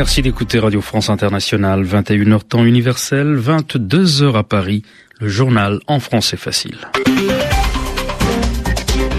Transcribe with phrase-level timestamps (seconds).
[0.00, 4.82] Merci d'écouter Radio France Internationale, 21h temps universel, 22h à Paris,
[5.20, 6.78] le journal en français facile.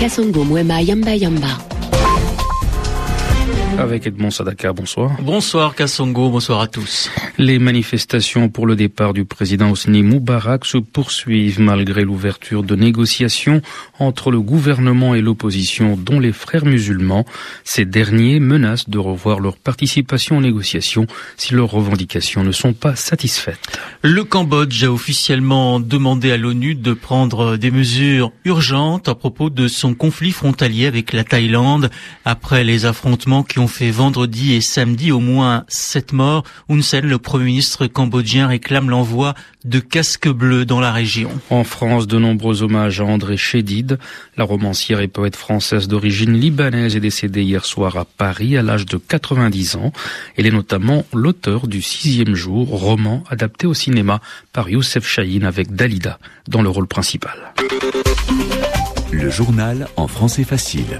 [0.00, 1.48] Yamba Yamba.
[3.76, 5.10] Avec Edmond Sadaka, bonsoir.
[5.20, 7.10] Bonsoir Kassongo, bonsoir à tous.
[7.40, 13.62] Les manifestations pour le départ du président Hosni Moubarak se poursuivent malgré l'ouverture de négociations
[14.00, 17.24] entre le gouvernement et l'opposition, dont les frères musulmans.
[17.62, 21.06] Ces derniers menacent de revoir leur participation aux négociations
[21.36, 23.78] si leurs revendications ne sont pas satisfaites.
[24.02, 29.68] Le Cambodge a officiellement demandé à l'ONU de prendre des mesures urgentes à propos de
[29.68, 31.88] son conflit frontalier avec la Thaïlande
[32.24, 36.42] après les affrontements qui ont fait vendredi et samedi au moins sept morts.
[36.68, 39.34] Hun Sen, le Premier ministre cambodgien, réclame l'envoi
[39.66, 41.30] de casques bleus dans la région.
[41.50, 43.98] En France, de nombreux hommages à André Chédid.
[44.38, 48.86] La romancière et poète française d'origine libanaise est décédée hier soir à Paris à l'âge
[48.86, 49.92] de 90 ans.
[50.38, 54.22] Elle est notamment l'auteur du Sixième jour, roman adapté au cinéma
[54.54, 57.52] par Youssef Chahine avec Dalida dans le rôle principal.
[59.10, 60.98] Le journal en français facile.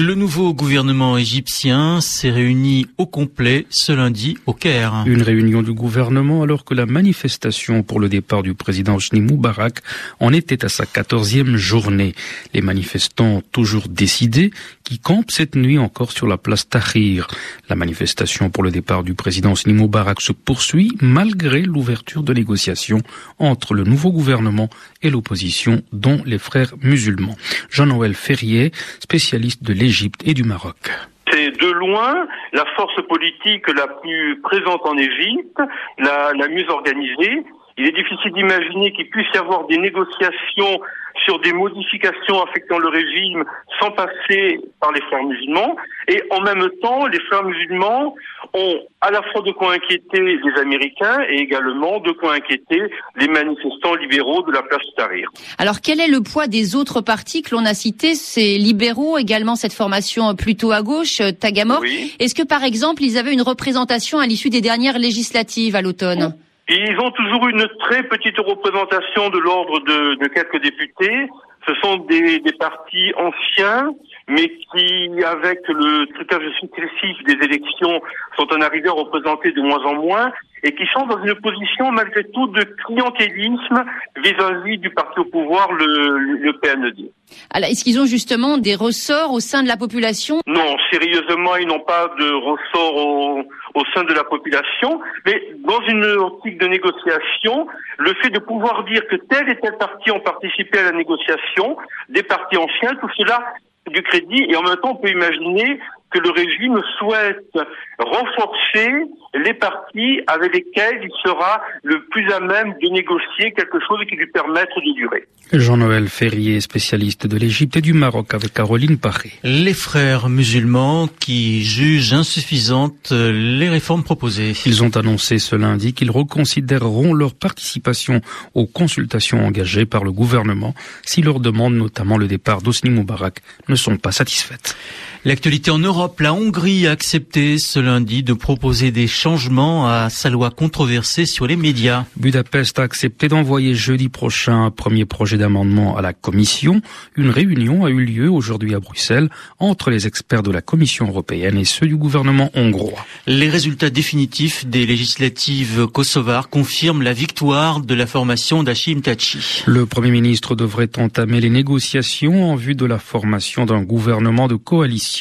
[0.00, 5.02] Le nouveau gouvernement égyptien s'est réuni au complet ce lundi au Caire.
[5.06, 9.80] Une réunion du gouvernement alors que la manifestation pour le départ du président Hosni Moubarak
[10.20, 12.14] en était à sa quatorzième journée.
[12.54, 14.52] Les manifestants toujours décidés
[14.88, 17.26] qui campent cette nuit encore sur la place Tahrir.
[17.68, 23.02] La manifestation pour le départ du président Hosni Moubarak se poursuit malgré l'ouverture de négociations
[23.38, 24.70] entre le nouveau gouvernement
[25.02, 27.36] et l'opposition, dont les frères musulmans.
[27.68, 30.90] Jean-Noël Ferrier, spécialiste de l'Égypte et du Maroc.
[31.30, 35.60] C'est de loin la force politique la plus présente en Égypte,
[35.98, 37.44] la, la mieux organisée.
[37.76, 40.80] Il est difficile d'imaginer qu'il puisse y avoir des négociations
[41.24, 43.44] sur des modifications affectant le régime
[43.80, 45.76] sans passer par les frères musulmans.
[46.08, 48.14] Et en même temps, les frères musulmans
[48.54, 52.82] ont à la fois de quoi inquiéter les Américains et également de quoi inquiéter
[53.16, 55.30] les manifestants libéraux de la place Tahrir.
[55.58, 59.54] Alors quel est le poids des autres partis que l'on a cités, ces libéraux, également
[59.54, 62.14] cette formation plutôt à gauche, Tagamor Oui.
[62.18, 66.34] Est-ce que par exemple ils avaient une représentation à l'issue des dernières législatives à l'automne?
[66.68, 71.28] Ils ont toujours une très petite représentation de l'ordre de, quelques députés.
[71.66, 73.92] Ce sont des, partis anciens,
[74.28, 78.00] mais qui, avec le trucage successif des élections,
[78.36, 80.32] sont en arrivée à représenter de moins en moins
[80.62, 83.84] et qui sont dans une position malgré tout de clientélisme
[84.16, 87.10] vis-à-vis du parti au pouvoir, le, le PNED.
[87.50, 90.40] Alors est-ce qu'ils ont justement des ressorts au sein de la population?
[90.46, 93.40] Non, sérieusement, ils n'ont pas de ressort au,
[93.74, 97.66] au sein de la population, mais dans une optique de négociation,
[97.98, 101.76] le fait de pouvoir dire que tel et tel parti ont participé à la négociation,
[102.08, 103.44] des partis anciens, tout cela
[103.90, 105.80] du crédit, et en même temps, on peut imaginer
[106.10, 107.52] que le régime souhaite
[107.98, 108.90] renforcer
[109.34, 114.16] les partis avec lesquels il sera le plus à même de négocier quelque chose qui
[114.16, 115.26] lui permette de durer.
[115.52, 119.32] Jean-Noël Ferrier, spécialiste de l'Égypte et du Maroc avec Caroline Paré.
[119.42, 124.52] Les frères musulmans qui jugent insuffisantes les réformes proposées.
[124.66, 128.20] Ils ont annoncé ce lundi qu'ils reconsidéreront leur participation
[128.54, 130.74] aux consultations engagées par le gouvernement
[131.04, 134.76] si leurs demandes, notamment le départ d'Osni Moubarak, ne sont pas satisfaites.
[135.24, 140.30] L'actualité en Europe, la Hongrie a accepté ce lundi de proposer des changements à sa
[140.30, 142.04] loi controversée sur les médias.
[142.16, 146.82] Budapest a accepté d'envoyer jeudi prochain un premier projet d'amendement à la Commission.
[147.16, 149.28] Une réunion a eu lieu aujourd'hui à Bruxelles
[149.58, 153.04] entre les experts de la Commission européenne et ceux du gouvernement hongrois.
[153.26, 159.64] Les résultats définitifs des législatives kosovares confirment la victoire de la formation d'Achim Tachi.
[159.66, 164.54] Le Premier ministre devrait entamer les négociations en vue de la formation d'un gouvernement de
[164.54, 165.17] coalition.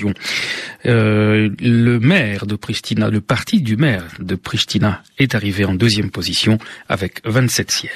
[0.86, 6.12] Euh, le maire de Pristina, le parti du maire de Pristina est arrivé en deuxième
[6.12, 6.58] position
[6.90, 7.92] avec 27 sièges.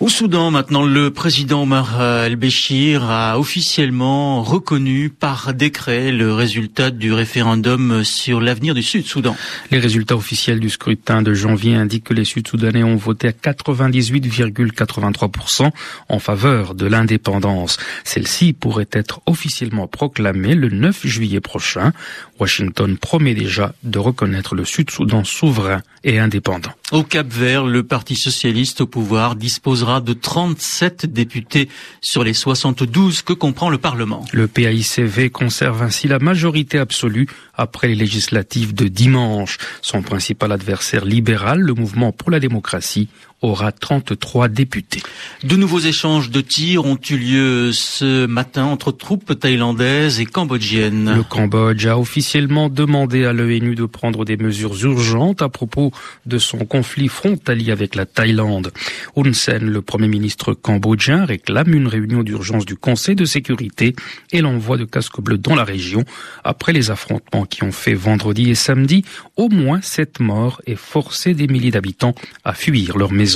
[0.00, 7.12] Au Soudan, maintenant, le président Omar el-Béchir a officiellement reconnu par décret le résultat du
[7.12, 9.36] référendum sur l'avenir du Sud-Soudan.
[9.70, 15.70] Les résultats officiels du scrutin de janvier indiquent que les Sud-Soudanais ont voté à 98,83%
[16.08, 17.76] en faveur de l'indépendance.
[18.02, 21.92] Celle-ci pourrait être officiellement proclamée le 9 juillet prochain.
[22.38, 26.70] Washington promet déjà de reconnaître le Sud-Soudan souverain et indépendant.
[26.92, 31.68] Au Cap-Vert, le Parti socialiste au pouvoir disposera de 37 députés
[32.00, 34.24] sur les 72 que comprend le Parlement.
[34.32, 39.58] Le PAICV conserve ainsi la majorité absolue après les législatives de dimanche.
[39.80, 43.08] Son principal adversaire libéral, le mouvement pour la démocratie,
[43.44, 45.02] aura 33 députés.
[45.42, 51.14] De nouveaux échanges de tirs ont eu lieu ce matin entre troupes thaïlandaises et cambodgiennes.
[51.16, 55.92] Le Cambodge a officiellement demandé à l'ONU de prendre des mesures urgentes à propos
[56.26, 58.72] de son conflit frontalier avec la Thaïlande.
[59.16, 63.94] Hun Sen, le premier ministre cambodgien, réclame une réunion d'urgence du Conseil de sécurité
[64.32, 66.04] et l'envoi de casques bleus dans la région
[66.44, 69.04] après les affrontements qui ont fait vendredi et samedi
[69.36, 72.14] au moins sept morts et forcé des milliers d'habitants
[72.44, 73.33] à fuir leur maison.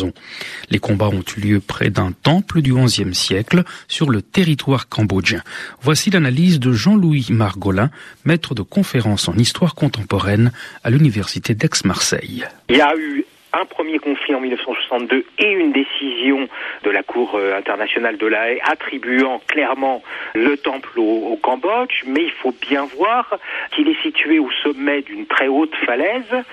[0.71, 5.43] Les combats ont eu lieu près d'un temple du XIe siècle sur le territoire cambodgien.
[5.81, 7.91] Voici l'analyse de Jean-Louis Margolin,
[8.25, 10.53] maître de conférence en histoire contemporaine
[10.85, 12.45] à l'université d'Aix-Marseille.
[12.69, 16.49] Il y a eu un premier conflit en 1962 et une décision
[16.85, 20.03] de la Cour euh, internationale de la haie attribuant clairement
[20.35, 23.39] le temple au, au Cambodge, mais il faut bien voir
[23.75, 26.45] qu'il est situé au sommet d'une très haute falaise.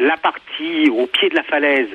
[0.00, 1.90] La partie au pied de la falaise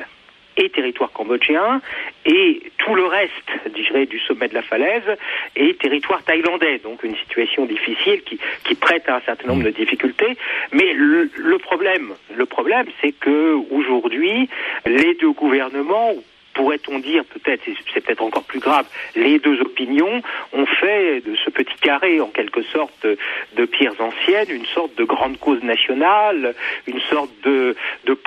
[0.57, 1.81] et territoire cambodgien,
[2.25, 3.31] et tout le reste,
[3.73, 5.17] dirais, du sommet de la falaise
[5.55, 6.79] est territoire thaïlandais.
[6.79, 10.37] Donc une situation difficile qui, qui prête à un certain nombre de difficultés.
[10.71, 14.49] Mais le, le problème, le problème, c'est que aujourd'hui,
[14.85, 16.13] les deux gouvernements
[16.55, 17.61] pourrait-on dire peut-être,
[17.93, 18.85] c'est peut-être encore plus grave,
[19.15, 20.21] les deux opinions
[20.53, 25.03] ont fait de ce petit carré, en quelque sorte, de pierres anciennes, une sorte de
[25.03, 26.55] grande cause nationale,
[26.87, 27.75] une sorte de,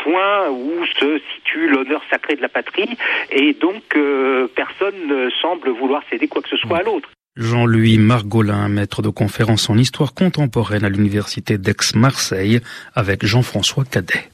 [0.04, 2.96] point où se situe l'honneur sacré de la patrie,
[3.32, 7.08] et donc euh, personne ne semble vouloir céder quoi que ce soit à l'autre.
[7.36, 12.60] Jean-Louis Margolin, maître de conférence en histoire contemporaine à l'université d'Aix-Marseille,
[12.94, 14.28] avec Jean-François Cadet.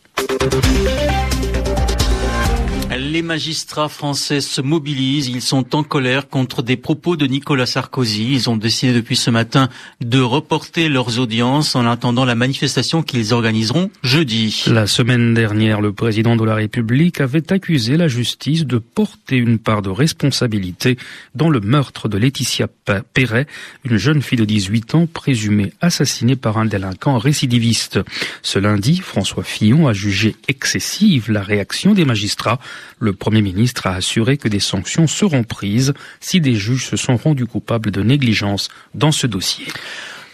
[3.14, 8.32] Les magistrats français se mobilisent, ils sont en colère contre des propos de Nicolas Sarkozy.
[8.32, 9.68] Ils ont décidé depuis ce matin
[10.00, 14.64] de reporter leurs audiences en attendant la manifestation qu'ils organiseront jeudi.
[14.66, 19.60] La semaine dernière, le président de la République avait accusé la justice de porter une
[19.60, 20.98] part de responsabilité
[21.36, 22.66] dans le meurtre de Laetitia
[23.12, 23.46] Perret,
[23.84, 28.00] une jeune fille de 18 ans présumée assassinée par un délinquant récidiviste.
[28.42, 32.58] Ce lundi, François Fillon a jugé excessive la réaction des magistrats.
[33.04, 37.16] Le Premier ministre a assuré que des sanctions seront prises si des juges se sont
[37.16, 39.66] rendus coupables de négligence dans ce dossier.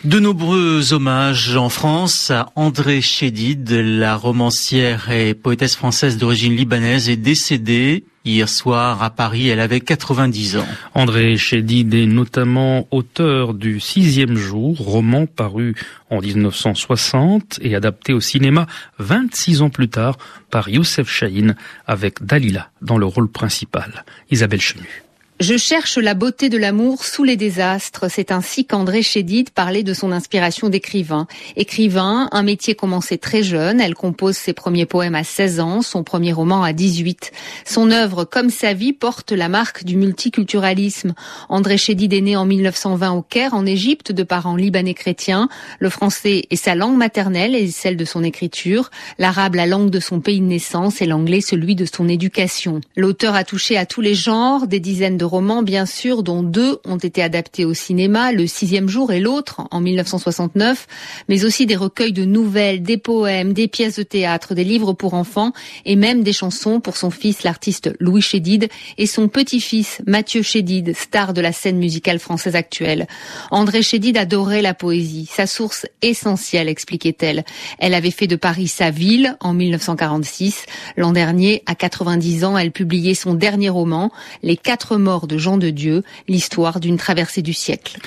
[0.05, 7.11] De nombreux hommages en France à André Chédid, la romancière et poétesse française d'origine libanaise,
[7.11, 9.49] est décédée hier soir à Paris.
[9.49, 10.67] Elle avait 90 ans.
[10.95, 15.75] André Chédid est notamment auteur du Sixième jour, roman paru
[16.11, 18.67] en 1960 et adapté au cinéma
[18.99, 20.17] 26 ans plus tard
[20.51, 21.57] par Youssef Chahine
[21.87, 24.05] avec Dalila dans le rôle principal.
[24.31, 25.03] Isabelle Chenu.
[25.41, 28.11] Je cherche la beauté de l'amour sous les désastres.
[28.11, 31.27] C'est ainsi qu'André Chédid parlait de son inspiration d'écrivain.
[31.57, 33.81] Écrivain, un métier commencé très jeune.
[33.81, 37.33] Elle compose ses premiers poèmes à 16 ans, son premier roman à 18.
[37.65, 41.15] Son œuvre, comme sa vie, porte la marque du multiculturalisme.
[41.49, 45.49] André Chédid est né en 1920 au Caire, en Égypte, de parents libanais chrétiens.
[45.79, 48.91] Le français est sa langue maternelle et celle de son écriture.
[49.19, 52.83] L'arabe, la langue de son pays de naissance et l'anglais, celui de son éducation.
[52.95, 56.79] L'auteur a touché à tous les genres, des dizaines de romans, bien sûr, dont deux
[56.85, 60.87] ont été adaptés au cinéma, Le sixième jour et l'autre, en 1969,
[61.29, 65.15] mais aussi des recueils de nouvelles, des poèmes, des pièces de théâtre, des livres pour
[65.15, 65.53] enfants
[65.87, 68.69] et même des chansons pour son fils, l'artiste Louis Chédid,
[68.99, 73.07] et son petit-fils, Mathieu Chédid, star de la scène musicale française actuelle.
[73.51, 77.45] André Chédid adorait la poésie, sa source essentielle, expliquait-elle.
[77.79, 80.67] Elle avait fait de Paris sa ville en 1946.
[80.97, 84.11] L'an dernier, à 90 ans, elle publiait son dernier roman,
[84.43, 87.99] Les quatre morts de Jean de Dieu, l'histoire d'une traversée du siècle.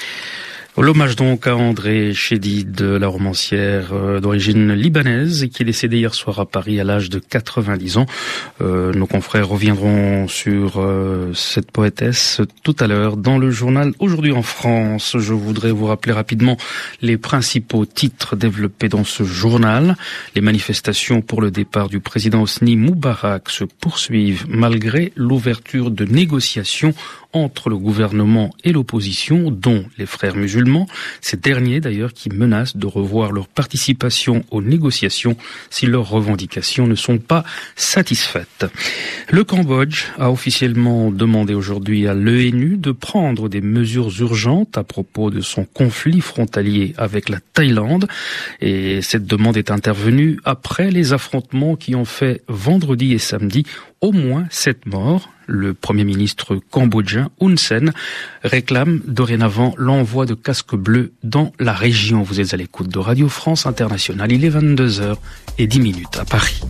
[0.76, 6.40] L'hommage donc à André Chédid, la romancière euh, d'origine libanaise qui est décédée hier soir
[6.40, 8.08] à Paris à l'âge de 90 ans.
[8.60, 14.32] Euh, nos confrères reviendront sur euh, cette poétesse tout à l'heure dans le journal Aujourd'hui
[14.32, 15.16] en France.
[15.20, 16.58] Je voudrais vous rappeler rapidement
[17.04, 19.96] les principaux titres développés dans ce journal.
[20.34, 26.96] Les manifestations pour le départ du président Hosni Moubarak se poursuivent malgré l'ouverture de négociations
[27.34, 30.36] entre le gouvernement et l'opposition, dont les frères
[31.22, 35.36] ces derniers d'ailleurs qui menacent de revoir leur participation aux négociations
[35.70, 37.44] si leurs revendications ne sont pas
[37.76, 38.66] satisfaites.
[39.30, 45.30] Le Cambodge a officiellement demandé aujourd'hui à l'ENU de prendre des mesures urgentes à propos
[45.30, 48.08] de son conflit frontalier avec la Thaïlande
[48.62, 53.66] et cette demande est intervenue après les affrontements qui ont fait vendredi et samedi
[54.02, 55.30] au moins sept morts.
[55.48, 57.94] Le Premier ministre cambodgien Hun Sen
[58.44, 62.24] réclame dorénavant l'envoi de casques bleus dans la région.
[62.24, 64.32] Vous êtes à l'écoute de Radio France Internationale.
[64.32, 65.16] Il est 22h
[65.58, 66.62] et 10 minutes à Paris.